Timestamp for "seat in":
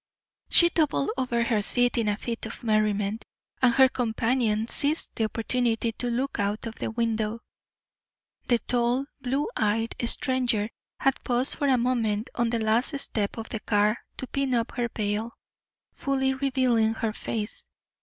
1.61-2.07